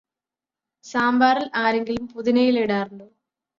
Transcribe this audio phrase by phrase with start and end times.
[0.85, 3.07] സാമ്പാറിൽ ആരെങ്കിലും പുതിനയില ഇടാറുണ്ടോ?